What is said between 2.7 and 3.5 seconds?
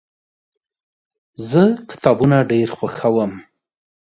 خوښوم.